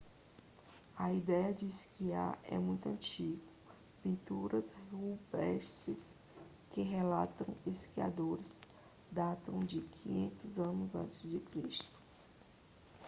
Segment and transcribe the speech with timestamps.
[0.97, 3.39] a ideia de esquiar é muito antiga
[4.01, 6.15] pinturas rupestres
[6.71, 8.59] que retratam esquiadores
[9.13, 11.85] datam de 5000 a.c